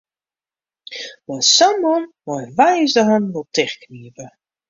[1.27, 4.25] Mei sa'n man meie wy ús de hannen wol tichtknipe.